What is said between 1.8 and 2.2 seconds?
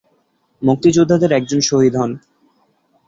হন।